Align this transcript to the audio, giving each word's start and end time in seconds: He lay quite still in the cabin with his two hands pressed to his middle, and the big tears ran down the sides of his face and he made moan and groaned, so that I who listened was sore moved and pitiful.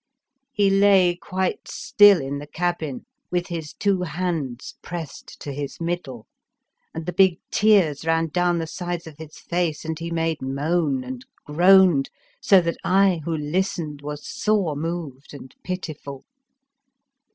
He 0.51 0.71
lay 0.71 1.15
quite 1.15 1.67
still 1.67 2.19
in 2.21 2.39
the 2.39 2.47
cabin 2.47 3.05
with 3.29 3.49
his 3.49 3.71
two 3.71 4.01
hands 4.01 4.73
pressed 4.81 5.39
to 5.41 5.51
his 5.53 5.79
middle, 5.79 6.25
and 6.91 7.05
the 7.05 7.13
big 7.13 7.37
tears 7.51 8.03
ran 8.03 8.29
down 8.29 8.57
the 8.57 8.65
sides 8.65 9.05
of 9.05 9.19
his 9.19 9.37
face 9.37 9.85
and 9.85 9.99
he 9.99 10.09
made 10.09 10.41
moan 10.41 11.03
and 11.03 11.23
groaned, 11.45 12.09
so 12.41 12.61
that 12.61 12.77
I 12.83 13.21
who 13.25 13.37
listened 13.37 14.01
was 14.01 14.27
sore 14.27 14.75
moved 14.75 15.35
and 15.35 15.53
pitiful. 15.63 16.25